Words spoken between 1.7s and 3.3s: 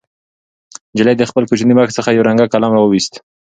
بکس څخه یو رنګه قلم راوویست.